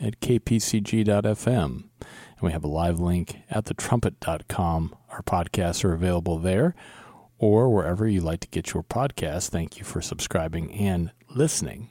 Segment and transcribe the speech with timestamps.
[0.00, 1.64] at kpcg.fm.
[2.00, 4.96] And we have a live link at thetrumpet.com.
[5.10, 6.74] Our podcasts are available there
[7.38, 9.50] or wherever you like to get your podcast.
[9.50, 11.90] Thank you for subscribing and listening.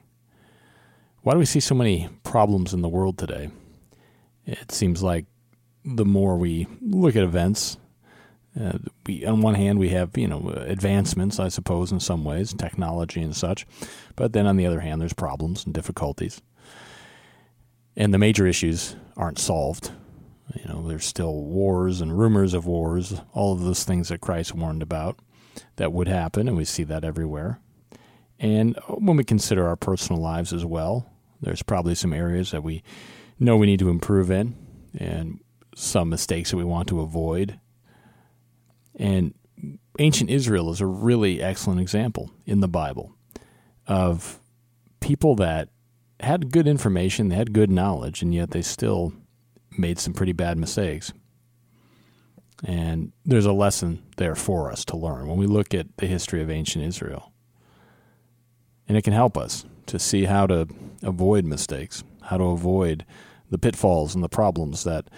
[1.22, 3.50] Why do we see so many problems in the world today?
[4.46, 5.26] It seems like
[5.84, 7.78] the more we look at events,
[8.60, 12.54] uh, we, on one hand, we have you know advancements, I suppose, in some ways,
[12.54, 13.68] technology and such,
[14.16, 16.42] but then on the other hand, there's problems and difficulties,
[17.98, 19.92] and the major issues aren't solved.
[20.56, 24.54] You know, there's still wars and rumors of wars, all of those things that Christ
[24.54, 25.20] warned about
[25.76, 27.60] that would happen, and we see that everywhere.
[28.40, 32.64] And uh, when we consider our personal lives as well, there's probably some areas that
[32.64, 32.84] we
[33.40, 34.56] know we need to improve in,
[34.98, 35.40] and
[35.76, 37.60] some mistakes that we want to avoid.
[38.96, 39.34] And
[40.00, 43.16] ancient Israel is a really excellent example in the Bible
[43.88, 44.40] of
[45.00, 45.70] people that
[46.20, 49.14] had good information, they had good knowledge, and yet they still
[49.78, 51.14] made some pretty bad mistakes.
[52.66, 56.42] And there's a lesson there for us to learn when we look at the history
[56.42, 57.32] of ancient Israel.
[58.88, 60.68] And it can help us to see how to
[61.04, 63.06] avoid mistakes, how to avoid
[63.50, 65.10] the pitfalls and the problems that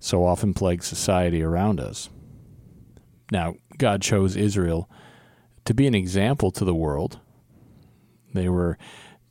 [0.00, 2.08] so often plague society around us.
[3.30, 4.88] Now, God chose Israel
[5.64, 7.20] to be an example to the world.
[8.32, 8.78] They were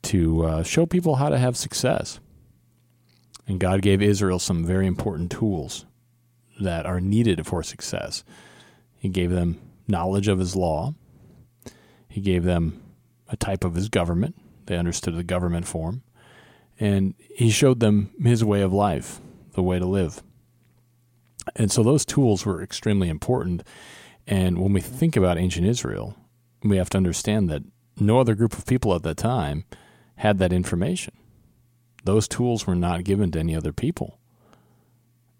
[0.07, 2.19] to uh, show people how to have success.
[3.45, 5.85] And God gave Israel some very important tools
[6.59, 8.23] that are needed for success.
[8.95, 10.95] He gave them knowledge of His law,
[12.07, 12.81] He gave them
[13.29, 14.35] a type of His government.
[14.65, 16.03] They understood the government form.
[16.79, 19.19] And He showed them His way of life,
[19.53, 20.23] the way to live.
[21.55, 23.63] And so those tools were extremely important.
[24.25, 26.15] And when we think about ancient Israel,
[26.63, 27.63] we have to understand that
[27.99, 29.65] no other group of people at that time
[30.17, 31.13] had that information.
[32.03, 34.19] Those tools were not given to any other people.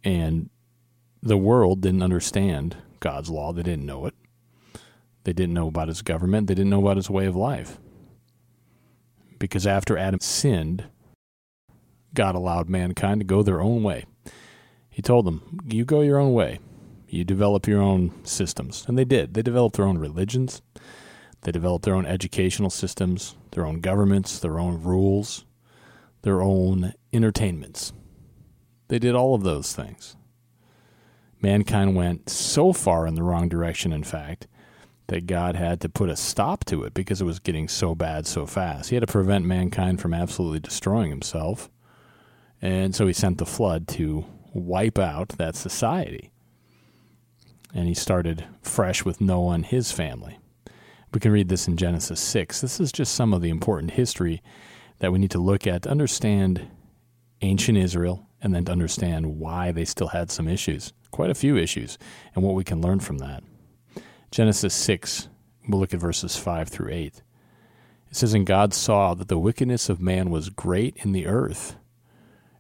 [0.04, 0.50] And
[1.22, 3.54] the world didn't understand God's law.
[3.54, 4.14] They didn't know it.
[5.24, 6.48] They didn't know about his government.
[6.48, 7.80] They didn't know about his way of life.
[9.40, 10.86] Because after Adam sinned,
[12.14, 14.06] God allowed mankind to go their own way.
[14.90, 16.60] He told them, You go your own way.
[17.10, 18.86] You develop your own systems.
[18.88, 19.34] And they did.
[19.34, 20.62] They developed their own religions.
[21.48, 25.46] They developed their own educational systems, their own governments, their own rules,
[26.24, 27.94] their own entertainments.
[28.90, 30.18] They did all of those things
[31.42, 34.46] mankind went so far in the wrong direction, in fact,
[35.08, 38.28] that God had to put a stop to it because it was getting so bad
[38.28, 38.90] so fast.
[38.90, 41.70] He had to prevent mankind from absolutely destroying himself.
[42.62, 46.34] And so he sent the flood to wipe out that society.
[47.74, 50.40] And he started fresh with Noah and his family.
[51.18, 52.62] We can read this in Genesis 6.
[52.62, 54.44] This is just some of the important history
[55.00, 56.70] that we need to look at to understand
[57.42, 61.58] ancient Israel and then to understand why they still had some issues quite a few
[61.58, 61.98] issues,
[62.36, 63.44] and what we can learn from that.
[64.30, 65.28] Genesis 6,
[65.68, 67.06] we'll look at verses 5 through 8.
[67.06, 67.24] It
[68.12, 71.78] says, And God saw that the wickedness of man was great in the earth,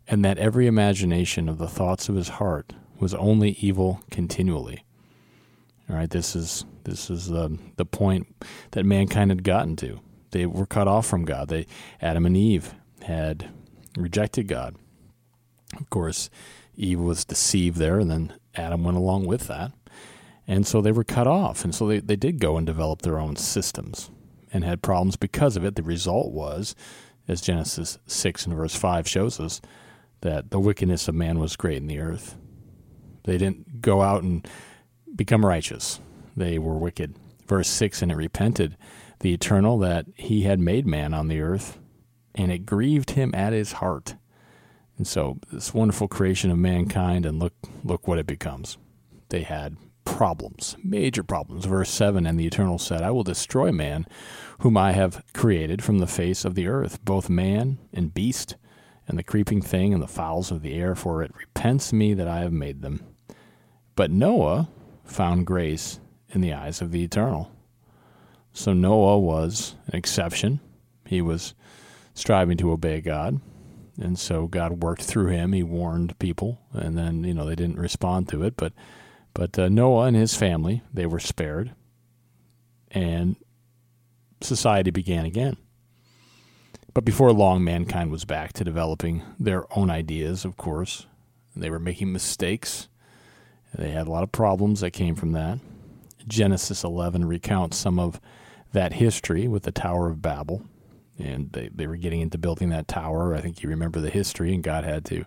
[0.07, 4.83] and that every imagination of the thoughts of his heart was only evil continually.
[5.89, 8.27] All right, this is this is the the point
[8.71, 9.99] that mankind had gotten to.
[10.31, 11.47] They were cut off from God.
[11.47, 11.65] They
[12.01, 13.49] Adam and Eve had
[13.97, 14.75] rejected God.
[15.79, 16.29] Of course,
[16.75, 19.71] Eve was deceived there, and then Adam went along with that.
[20.47, 21.65] And so they were cut off.
[21.65, 24.09] And so they, they did go and develop their own systems
[24.53, 25.75] and had problems because of it.
[25.75, 26.73] The result was,
[27.27, 29.59] as Genesis 6 and verse 5 shows us,
[30.21, 32.37] that the wickedness of man was great in the earth.
[33.25, 34.47] They didn't go out and
[35.17, 35.99] become righteous,
[36.35, 37.15] they were wicked.
[37.47, 38.77] Verse 6 And it repented
[39.19, 41.79] the eternal that he had made man on the earth,
[42.35, 44.15] and it grieved him at his heart.
[44.97, 47.53] And so this wonderful creation of mankind, and look
[47.83, 48.77] look what it becomes.
[49.29, 51.65] They had problems, major problems.
[51.65, 54.07] Verse 7 And the Eternal said, I will destroy man,
[54.59, 58.55] whom I have created from the face of the earth, both man and beast,
[59.07, 62.27] and the creeping thing and the fowls of the air, for it repents me that
[62.27, 63.05] I have made them.
[63.95, 64.69] But Noah
[65.07, 65.99] found grace
[66.29, 67.51] in the eyes of the Eternal.
[68.53, 70.59] So Noah was an exception.
[71.05, 71.53] He was
[72.13, 73.39] striving to obey God
[73.99, 75.53] And so God worked through him.
[75.53, 78.55] He warned people, and then you know they didn't respond to it.
[78.57, 78.73] But
[79.33, 81.73] but uh, Noah and his family they were spared,
[82.91, 83.35] and
[84.41, 85.57] society began again.
[86.93, 90.45] But before long, mankind was back to developing their own ideas.
[90.45, 91.07] Of course,
[91.55, 92.87] they were making mistakes.
[93.77, 95.59] They had a lot of problems that came from that.
[96.27, 98.19] Genesis 11 recounts some of
[98.73, 100.63] that history with the Tower of Babel
[101.19, 103.35] and they, they were getting into building that tower.
[103.35, 105.25] I think you remember the history, and God had to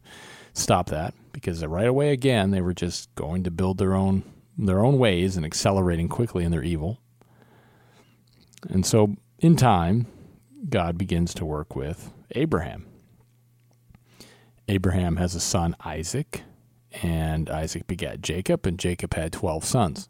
[0.52, 4.24] stop that because right away again they were just going to build their own
[4.58, 7.00] their own ways and accelerating quickly in their evil.
[8.68, 10.06] And so in time,
[10.68, 12.86] God begins to work with Abraham.
[14.68, 16.42] Abraham has a son Isaac,
[17.02, 20.08] and Isaac begat Jacob, and Jacob had twelve sons.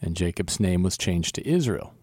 [0.00, 1.94] And Jacob's name was changed to Israel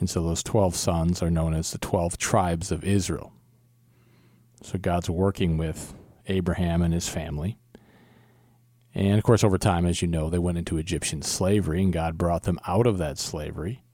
[0.00, 3.34] and so those 12 sons are known as the 12 tribes of Israel.
[4.62, 5.94] So God's working with
[6.26, 7.58] Abraham and his family.
[8.94, 12.18] And of course, over time, as you know, they went into Egyptian slavery, and God
[12.18, 13.84] brought them out of that slavery.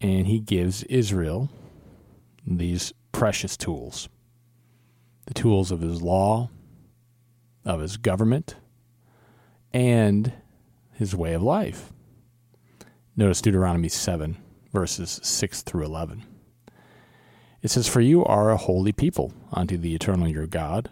[0.00, 1.50] And he gives Israel
[2.44, 4.08] these precious tools
[5.26, 6.50] the tools of his law,
[7.64, 8.56] of his government,
[9.72, 10.32] and
[10.92, 11.92] his way of life.
[13.16, 14.36] Notice Deuteronomy 7
[14.72, 16.24] verses 6 through 11.
[17.60, 20.90] It says, For you are a holy people unto the eternal your God.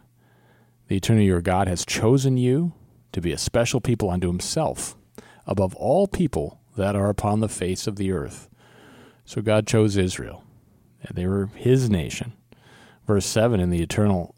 [0.89, 2.75] The eternal your God has chosen you
[3.13, 4.97] to be a special people unto himself,
[5.47, 8.49] above all people that are upon the face of the earth.
[9.25, 10.45] So God chose Israel.
[11.03, 12.35] And they were his nation.
[13.07, 14.35] Verse 7 And the eternal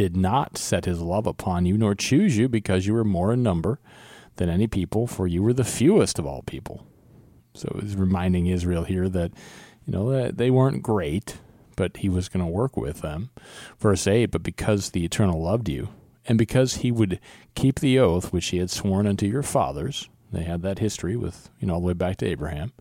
[0.00, 3.42] did not set his love upon you, nor choose you, because you were more in
[3.42, 3.78] number
[4.36, 6.86] than any people, for you were the fewest of all people.
[7.52, 9.30] So he's reminding Israel here that,
[9.84, 11.36] you know, they weren't great,
[11.76, 13.28] but he was going to work with them.
[13.78, 15.90] Verse 8, but because the Eternal loved you,
[16.24, 17.20] and because he would
[17.54, 21.50] keep the oath which he had sworn unto your fathers, they had that history with,
[21.58, 22.72] you know, all the way back to Abraham,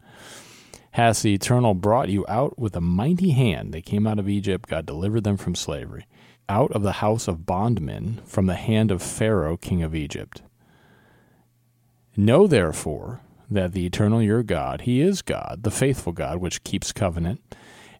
[0.91, 3.73] has the Eternal brought you out with a mighty hand.
[3.73, 6.05] They came out of Egypt, God delivered them from slavery,
[6.49, 10.41] out of the house of bondmen, from the hand of Pharaoh, king of Egypt.
[12.17, 16.91] Know therefore that the eternal your God, He is God, the faithful God, which keeps
[16.91, 17.41] covenant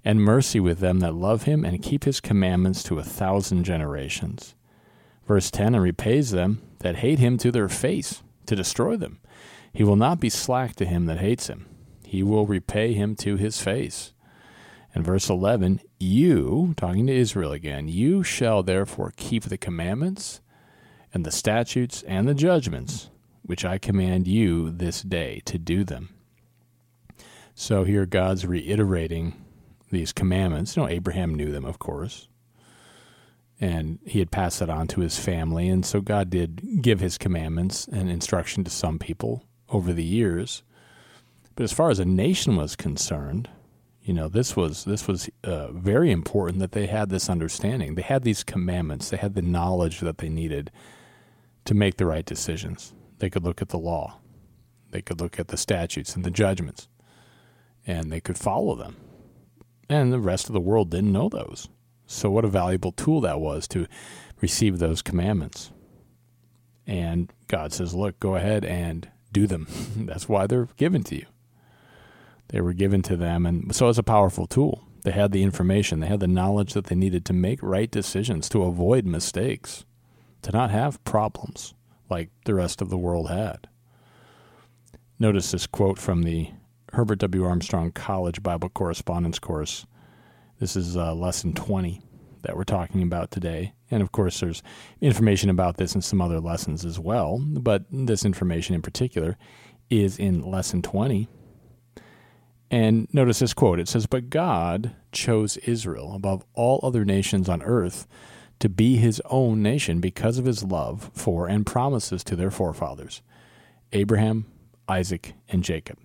[0.03, 4.55] and mercy with them that love Him and keep His commandments to a thousand generations.
[5.27, 9.19] Verse 10 And repays them that hate Him to their face, to destroy them.
[9.71, 11.67] He will not be slack to him that hates Him,
[12.03, 14.13] He will repay him to His face.
[14.93, 20.41] And verse 11, you, talking to Israel again, you shall therefore keep the commandments
[21.13, 23.09] and the statutes and the judgments
[23.49, 26.09] which I command you this day to do them.
[27.55, 29.33] So here God's reiterating
[29.89, 30.77] these commandments.
[30.77, 32.27] You know, Abraham knew them, of course,
[33.59, 35.67] and he had passed that on to his family.
[35.67, 40.61] And so God did give his commandments and instruction to some people over the years.
[41.55, 43.49] But as far as a nation was concerned,
[44.09, 47.93] you know, this was this was uh, very important that they had this understanding.
[47.93, 49.11] They had these commandments.
[49.11, 50.71] They had the knowledge that they needed
[51.65, 52.95] to make the right decisions.
[53.19, 54.17] They could look at the law,
[54.89, 56.87] they could look at the statutes and the judgments,
[57.85, 58.95] and they could follow them.
[59.87, 61.69] And the rest of the world didn't know those.
[62.07, 63.85] So, what a valuable tool that was to
[64.41, 65.71] receive those commandments.
[66.87, 69.67] And God says, Look, go ahead and do them.
[69.95, 71.27] That's why they're given to you.
[72.49, 73.45] They were given to them.
[73.45, 74.83] And so, it's a powerful tool.
[75.03, 78.49] They had the information, they had the knowledge that they needed to make right decisions,
[78.49, 79.85] to avoid mistakes,
[80.41, 81.73] to not have problems
[82.09, 83.67] like the rest of the world had.
[85.17, 86.49] Notice this quote from the
[86.93, 87.45] Herbert W.
[87.45, 89.85] Armstrong College Bible Correspondence Course.
[90.59, 92.01] This is uh, lesson 20
[92.41, 93.73] that we're talking about today.
[93.91, 94.63] And of course, there's
[95.01, 99.37] information about this in some other lessons as well, but this information in particular
[99.89, 101.27] is in lesson 20.
[102.71, 107.61] And notice this quote it says, But God chose Israel above all other nations on
[107.63, 108.07] earth
[108.59, 113.21] to be his own nation because of his love for and promises to their forefathers,
[113.93, 114.45] Abraham,
[114.87, 115.97] Isaac, and Jacob.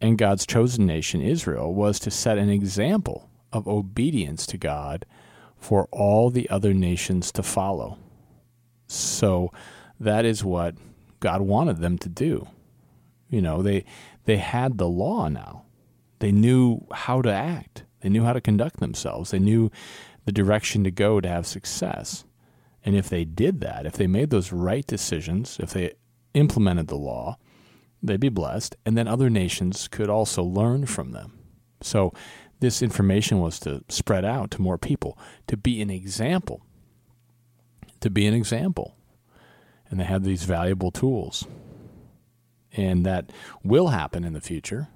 [0.00, 5.06] And God's chosen nation, Israel, was to set an example of obedience to God
[5.56, 7.98] for all the other nations to follow.
[8.88, 9.52] So
[10.00, 10.74] that is what
[11.20, 12.48] God wanted them to do.
[13.30, 13.84] You know, they
[14.24, 15.64] they had the law now.
[16.18, 17.84] They knew how to act.
[18.00, 19.30] They knew how to conduct themselves.
[19.30, 19.70] They knew
[20.24, 22.24] the direction to go to have success.
[22.84, 25.94] And if they did that, if they made those right decisions, if they
[26.34, 27.38] implemented the law,
[28.02, 28.76] they'd be blessed.
[28.84, 31.38] And then other nations could also learn from them.
[31.80, 32.12] So
[32.62, 36.64] This information was to spread out to more people, to be an example.
[37.98, 38.94] To be an example.
[39.90, 41.44] And they had these valuable tools.
[42.74, 43.30] And that
[43.62, 44.88] will happen in the future,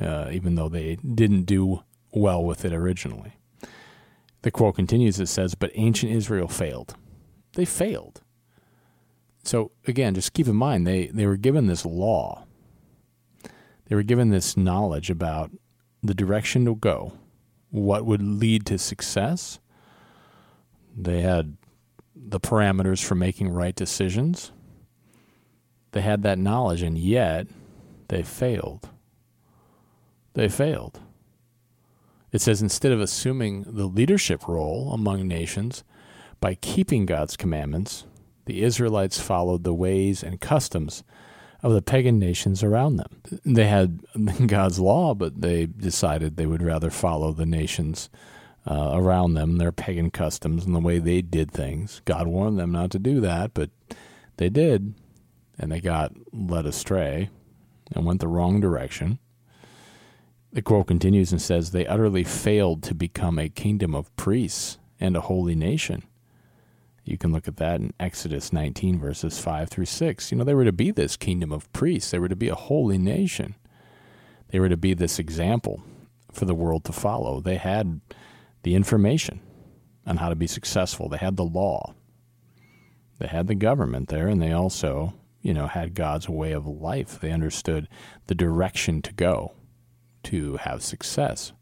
[0.00, 1.82] uh, even though they didn't do
[2.12, 3.34] well with it originally.
[4.42, 6.94] The quote continues it says, But ancient Israel failed.
[7.54, 8.22] They failed.
[9.42, 12.44] So, again, just keep in mind, they, they were given this law,
[13.86, 15.50] they were given this knowledge about
[16.02, 17.14] the direction to go,
[17.70, 19.58] what would lead to success.
[20.96, 21.56] They had
[22.14, 24.52] the parameters for making right decisions.
[25.98, 27.48] They had that knowledge, and yet
[28.06, 28.88] they failed.
[30.34, 31.00] They failed.
[32.30, 35.82] It says instead of assuming the leadership role among nations
[36.40, 38.04] by keeping God's commandments,
[38.44, 41.02] the Israelites followed the ways and customs
[41.64, 43.20] of the pagan nations around them.
[43.44, 44.00] They had
[44.46, 48.08] God's law, but they decided they would rather follow the nations
[48.68, 52.02] uh, around them, their pagan customs, and the way they did things.
[52.04, 53.70] God warned them not to do that, but
[54.36, 54.94] they did,
[55.58, 57.30] and they got led astray
[57.94, 59.18] and went the wrong direction.
[60.52, 65.16] The quote continues and says, They utterly failed to become a kingdom of priests and
[65.16, 66.04] a holy nation.
[67.04, 70.30] You can look at that in Exodus 19, verses 5 through 6.
[70.30, 72.54] You know, they were to be this kingdom of priests, they were to be a
[72.54, 73.54] holy nation,
[74.48, 75.82] they were to be this example
[76.32, 77.40] for the world to follow.
[77.40, 78.02] They had
[78.62, 79.40] the information
[80.06, 81.94] on how to be successful, they had the law,
[83.18, 87.18] they had the government there, and they also, you know, had God's way of life.
[87.20, 87.88] They understood
[88.26, 89.52] the direction to go
[90.24, 91.52] to have success.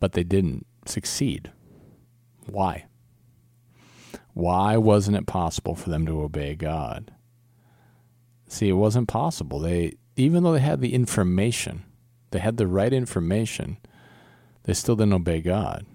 [0.00, 1.52] But they didn't succeed.
[2.46, 2.86] Why?
[4.32, 7.12] Why wasn't it possible for them to obey God?
[8.46, 9.58] See, it wasn't possible.
[9.58, 11.84] They even though they had the information,
[12.30, 13.78] they had the right information,
[14.64, 15.86] they still didn't obey God.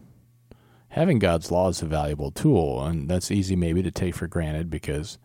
[0.90, 4.70] Having God's law is a valuable tool, and that's easy maybe to take for granted
[4.70, 5.18] because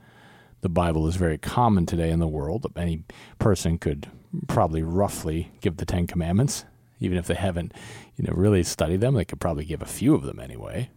[0.61, 2.67] the Bible is very common today in the world.
[2.77, 3.05] Any
[3.39, 4.09] person could
[4.47, 6.65] probably roughly give the Ten Commandments,
[7.01, 7.73] even if they haven't,
[8.17, 9.15] you know, really studied them.
[9.15, 10.91] They could probably give a few of them anyway.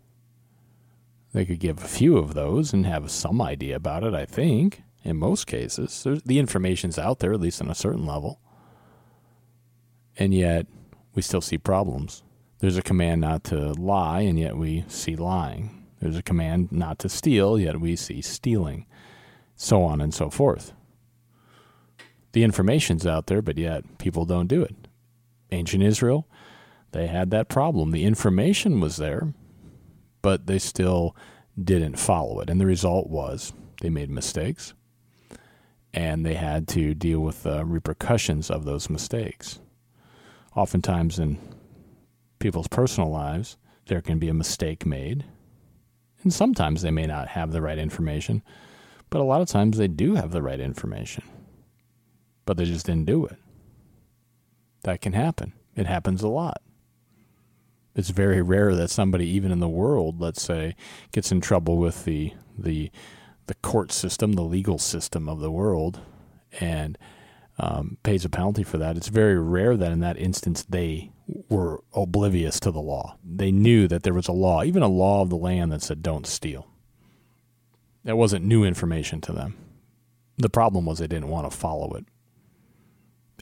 [1.33, 4.13] They could give a few of those and have some idea about it.
[4.13, 8.39] I think in most cases, the information's out there at least on a certain level,
[10.17, 10.67] and yet
[11.13, 12.23] we still see problems.
[12.59, 15.87] There's a command not to lie, and yet we see lying.
[15.99, 18.85] There's a command not to steal, yet we see stealing,
[19.61, 20.73] so on and so forth
[22.33, 24.75] the information's out there, but yet people don't do it.
[25.51, 26.27] Ancient Israel,
[26.91, 27.91] they had that problem.
[27.91, 29.33] The information was there,
[30.21, 31.15] but they still
[31.61, 32.49] didn't follow it.
[32.49, 34.73] And the result was they made mistakes
[35.93, 39.59] and they had to deal with the repercussions of those mistakes.
[40.55, 41.37] Oftentimes in
[42.39, 45.25] people's personal lives, there can be a mistake made.
[46.23, 48.41] And sometimes they may not have the right information,
[49.11, 51.23] but a lot of times they do have the right information
[52.45, 53.37] but they just didn't do it.
[54.83, 55.53] That can happen.
[55.75, 56.61] It happens a lot.
[57.95, 60.75] It's very rare that somebody, even in the world, let's say,
[61.11, 62.91] gets in trouble with the the
[63.47, 65.99] the court system, the legal system of the world,
[66.59, 66.97] and
[67.59, 68.97] um, pays a penalty for that.
[68.97, 71.11] It's very rare that in that instance they
[71.49, 73.17] were oblivious to the law.
[73.23, 76.01] They knew that there was a law, even a law of the land that said
[76.01, 76.67] don't steal.
[78.03, 79.57] That wasn't new information to them.
[80.37, 82.05] The problem was they didn't want to follow it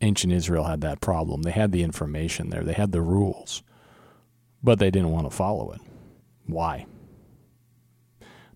[0.01, 1.41] ancient Israel had that problem.
[1.41, 3.63] They had the information there, they had the rules,
[4.63, 5.81] but they didn't want to follow it.
[6.45, 6.85] Why?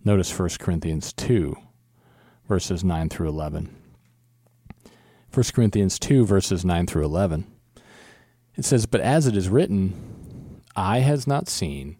[0.03, 1.55] Notice 1 Corinthians 2,
[2.48, 3.75] verses 9 through 11.
[5.33, 7.48] 1 Corinthians 2, verses 9 through 11.
[8.55, 11.98] It says, But as it is written, eye has not seen,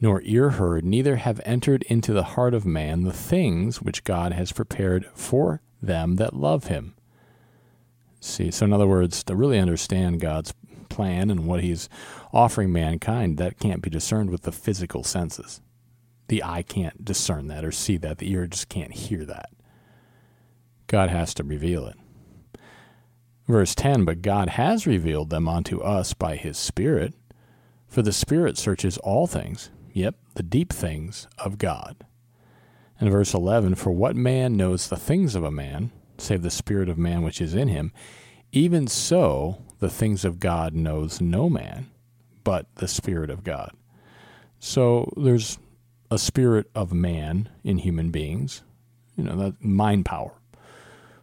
[0.00, 4.32] nor ear heard, neither have entered into the heart of man the things which God
[4.32, 6.94] has prepared for them that love him.
[8.20, 10.52] See, so in other words, to really understand God's
[10.88, 11.88] plan and what He's
[12.32, 15.60] offering mankind, that can't be discerned with the physical senses.
[16.28, 18.18] The eye can't discern that or see that.
[18.18, 19.50] The ear just can't hear that.
[20.86, 21.96] God has to reveal it.
[23.46, 27.14] Verse 10 But God has revealed them unto us by His Spirit,
[27.86, 31.96] for the Spirit searches all things, yep, the deep things of God.
[33.00, 36.88] And verse 11 For what man knows the things of a man, save the spirit
[36.88, 37.92] of man which is in him.
[38.52, 41.90] Even so, the things of God knows no man,
[42.44, 43.72] but the Spirit of God.
[44.58, 45.58] So there's
[46.10, 48.62] a spirit of man in human beings,
[49.16, 50.32] you know, that mind power.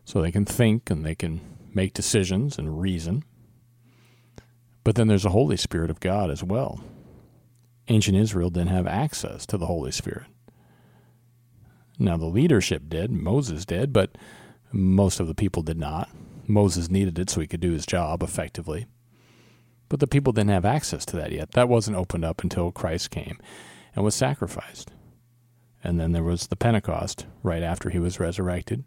[0.06, 1.42] So they can think and they can
[1.74, 3.24] make decisions and reason.
[4.84, 6.84] But then there's a Holy Spirit of God as well.
[7.88, 10.28] Ancient Israel didn't have access to the Holy Spirit.
[12.00, 14.18] Now, the leadership did, Moses did, but
[14.72, 16.10] most of the people did not.
[16.48, 18.88] Moses needed it so he could do his job effectively.
[19.90, 21.52] But the people didn't have access to that yet.
[21.52, 23.38] That wasn't opened up until Christ came
[23.96, 24.92] and was sacrificed.
[25.84, 28.86] And then there was the Pentecost right after he was resurrected.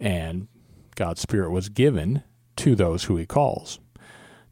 [0.00, 0.48] And
[0.96, 2.24] God's Spirit was given
[2.56, 3.78] to those who he calls.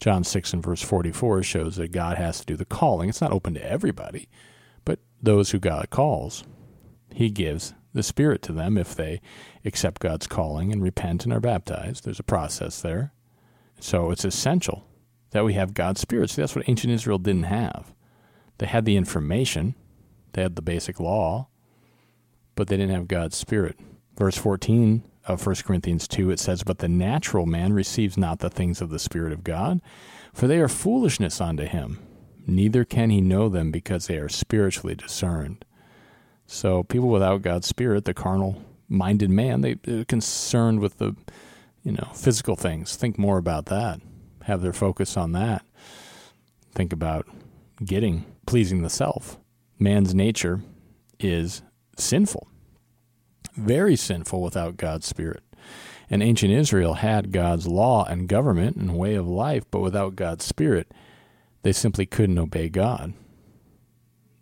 [0.01, 3.09] John 6 and verse 44 shows that God has to do the calling.
[3.09, 4.29] It's not open to everybody,
[4.85, 6.45] but those who God calls,
[7.13, 9.21] he gives the Spirit to them if they
[9.65, 12.05] accept God's calling and repent and are baptized.
[12.05, 13.13] There's a process there.
[13.81, 14.85] So it's essential
[15.31, 16.31] that we have God's Spirit.
[16.31, 17.93] See, that's what ancient Israel didn't have.
[18.59, 19.75] They had the information,
[20.33, 21.49] they had the basic law,
[22.55, 23.79] but they didn't have God's Spirit.
[24.17, 28.39] Verse 14 Uh, of 1 Corinthians 2, it says, But the natural man receives not
[28.39, 29.81] the things of the Spirit of God,
[30.33, 31.99] for they are foolishness unto him.
[32.47, 35.65] Neither can he know them because they are spiritually discerned.
[36.47, 41.15] So people without God's Spirit, the carnal minded man, they, they're concerned with the
[41.83, 42.97] you know physical things.
[42.97, 44.01] Think more about that.
[44.45, 45.63] Have their focus on that.
[46.73, 47.27] Think about
[47.85, 49.39] getting pleasing the self.
[49.79, 50.63] Man's nature
[51.21, 51.63] is
[51.99, 52.49] sinful,
[53.59, 55.43] very sinful without God's Spirit.
[56.11, 60.45] And ancient Israel had God's law and government and way of life, but without God's
[60.45, 60.93] Spirit,
[61.63, 63.13] they simply couldn't obey God.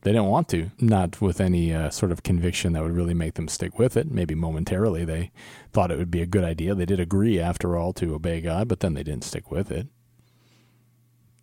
[0.02, 3.34] They didn't want to, not with any uh, sort of conviction that would really make
[3.34, 4.08] them stick with it.
[4.08, 5.32] Maybe momentarily they
[5.72, 6.76] thought it would be a good idea.
[6.76, 9.88] They did agree, after all, to obey God, but then they didn't stick with it.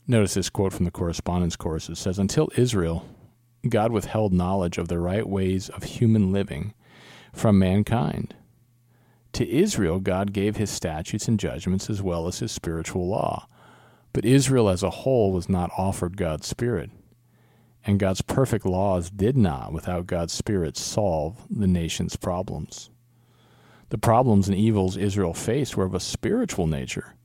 [0.07, 1.89] Notice this quote from the correspondence course.
[1.89, 3.05] It says, Until Israel,
[3.67, 6.73] God withheld knowledge of the right ways of human living
[7.33, 8.35] from mankind.
[9.33, 13.47] To Israel, God gave his statutes and judgments as well as his spiritual law.
[14.13, 16.91] But Israel as a whole was not offered God's Spirit
[17.85, 22.89] and God's perfect laws did not, without God's Spirit, solve the nation's problems.
[23.89, 27.15] The problems and evils Israel faced were of a spiritual nature,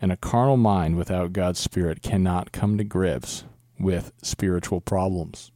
[0.00, 3.44] and a carnal mind without God's Spirit cannot come to grips
[3.78, 5.52] with spiritual problems.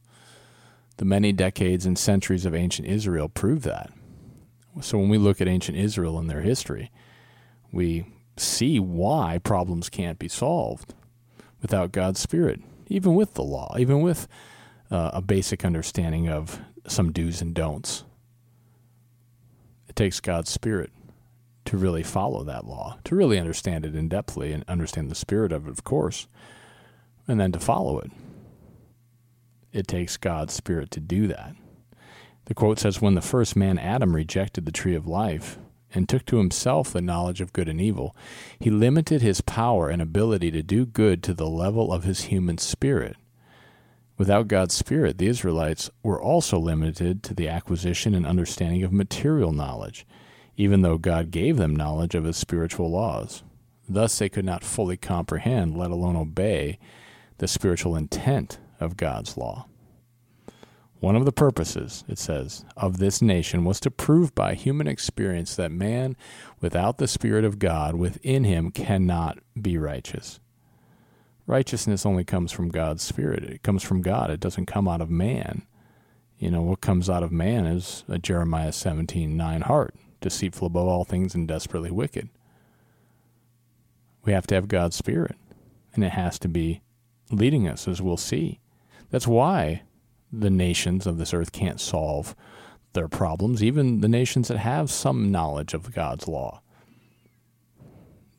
[0.97, 3.91] The many decades and centuries of ancient Israel prove that.
[4.81, 6.91] So when we look at ancient Israel and their history,
[7.71, 8.05] we
[8.35, 10.93] see why problems can't be solved
[11.61, 14.27] without God's Spirit even with the law, even with
[14.89, 18.03] uh, a basic understanding of some do's and don'ts.
[19.87, 20.91] It takes God's Spirit
[21.65, 25.51] to really follow that law, to really understand it in depthly and understand the spirit
[25.51, 26.27] of it, of course,
[27.27, 28.09] and then to follow it.
[29.73, 31.55] It takes God's Spirit to do that.
[32.45, 35.59] The quote says When the first man, Adam, rejected the tree of life,
[35.93, 38.15] and took to himself the knowledge of good and evil,
[38.59, 42.57] he limited his power and ability to do good to the level of his human
[42.57, 43.17] spirit.
[44.17, 49.51] Without God's Spirit, the Israelites were also limited to the acquisition and understanding of material
[49.51, 50.07] knowledge,
[50.55, 53.43] even though God gave them knowledge of his spiritual laws.
[53.87, 56.79] Thus, they could not fully comprehend, let alone obey,
[57.37, 59.67] the spiritual intent of God's law.
[60.99, 65.55] One of the purposes, it says, of this nation was to prove by human experience
[65.55, 66.17] that man
[66.59, 70.39] without the Spirit of God within him cannot be righteous.
[71.45, 73.43] Righteousness only comes from God's Spirit.
[73.43, 74.31] It comes from God.
[74.31, 75.67] It doesn't come out of man.
[76.39, 80.87] You know, what comes out of man is a Jeremiah 17 9 heart, deceitful above
[80.87, 82.29] all things and desperately wicked.
[84.25, 85.35] We have to have God's Spirit,
[85.93, 86.81] and it has to be
[87.31, 88.59] leading us, as we'll see.
[89.09, 89.83] That's why
[90.31, 92.35] the nations of this earth can't solve
[92.93, 96.61] their problems, even the nations that have some knowledge of God's law,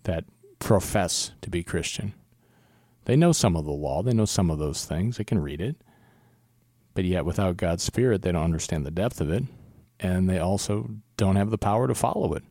[0.03, 0.25] that
[0.59, 2.15] profess to be Christian.
[3.05, 5.61] They know some of the law, they know some of those things, they can read
[5.61, 5.77] it,
[6.95, 9.45] but yet without God's Spirit, they don't understand the depth of it,
[10.01, 12.43] and they also don't have the power to follow it.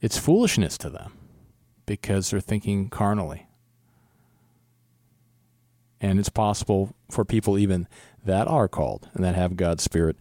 [0.00, 1.12] It's foolishness to them
[1.86, 3.46] because they're thinking carnally.
[6.00, 7.86] And it's possible for people even
[8.24, 10.16] that are called and that have God's Spirit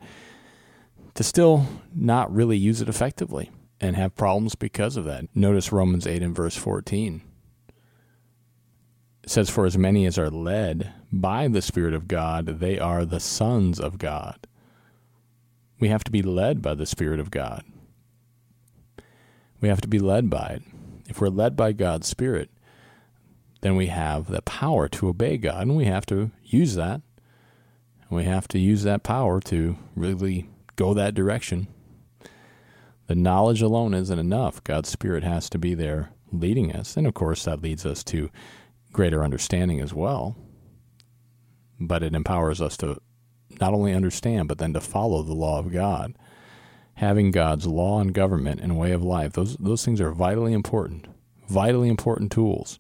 [1.16, 5.26] to still not really use it effectively and have problems because of that.
[5.34, 7.22] Notice Romans 8 and verse 14.
[9.24, 13.06] It says, For as many as are led by the Spirit of God, they are
[13.06, 14.48] the sons of God.
[15.80, 17.64] We have to be led by the Spirit of God.
[19.62, 20.64] We have to be led by it.
[21.08, 22.50] If we're led by God's Spirit,
[23.62, 27.02] then we have the power to obey God, and we have to use that
[28.10, 31.68] we have to use that power to really go that direction.
[33.08, 34.64] The knowledge alone isn't enough.
[34.64, 36.98] God's Spirit has to be there leading us.
[36.98, 38.30] And of course, that leads us to
[38.92, 40.36] greater understanding as well.
[41.80, 43.00] But it empowers us to
[43.62, 46.16] not only understand, but then to follow the law of God.
[46.96, 51.08] Having God's law and government and way of life, those, those things are vitally important,
[51.48, 52.80] vitally important tools.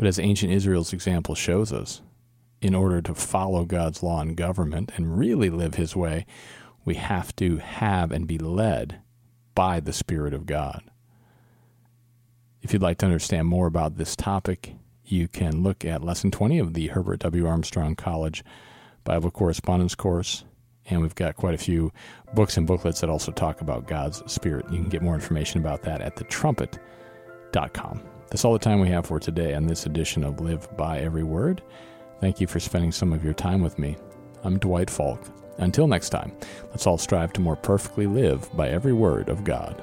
[0.00, 2.00] But as ancient Israel's example shows us,
[2.62, 6.24] in order to follow God's law and government and really live His way,
[6.86, 9.02] we have to have and be led
[9.54, 10.82] by the Spirit of God.
[12.62, 16.58] If you'd like to understand more about this topic, you can look at Lesson 20
[16.60, 17.46] of the Herbert W.
[17.46, 18.42] Armstrong College
[19.04, 20.44] Bible Correspondence Course.
[20.86, 21.92] And we've got quite a few
[22.32, 24.64] books and booklets that also talk about God's Spirit.
[24.70, 28.02] You can get more information about that at thetrumpet.com.
[28.30, 31.24] That's all the time we have for today on this edition of Live by Every
[31.24, 31.62] Word.
[32.20, 33.96] Thank you for spending some of your time with me.
[34.44, 35.20] I'm Dwight Falk.
[35.58, 36.32] Until next time,
[36.70, 39.82] let's all strive to more perfectly live by every word of God.